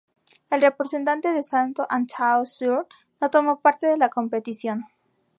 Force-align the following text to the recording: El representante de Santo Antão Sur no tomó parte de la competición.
El 0.49 0.63
representante 0.63 1.31
de 1.31 1.43
Santo 1.43 1.85
Antão 1.87 2.43
Sur 2.43 2.87
no 3.19 3.29
tomó 3.29 3.59
parte 3.59 3.85
de 3.85 3.97
la 3.97 4.09
competición. 4.09 4.83